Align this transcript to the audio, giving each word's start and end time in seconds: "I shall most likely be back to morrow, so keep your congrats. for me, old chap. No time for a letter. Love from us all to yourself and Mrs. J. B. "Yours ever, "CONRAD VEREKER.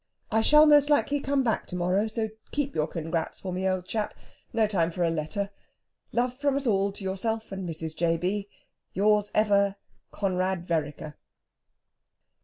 "I 0.31 0.41
shall 0.41 0.65
most 0.65 0.89
likely 0.89 1.19
be 1.19 1.35
back 1.43 1.67
to 1.67 1.75
morrow, 1.75 2.07
so 2.07 2.29
keep 2.49 2.73
your 2.73 2.87
congrats. 2.87 3.39
for 3.39 3.53
me, 3.53 3.69
old 3.69 3.85
chap. 3.85 4.15
No 4.51 4.65
time 4.65 4.89
for 4.91 5.03
a 5.03 5.11
letter. 5.11 5.51
Love 6.11 6.33
from 6.35 6.55
us 6.55 6.65
all 6.65 6.91
to 6.93 7.03
yourself 7.03 7.51
and 7.51 7.69
Mrs. 7.69 7.95
J. 7.95 8.17
B. 8.17 8.49
"Yours 8.93 9.29
ever, 9.35 9.75
"CONRAD 10.09 10.65
VEREKER. 10.65 11.17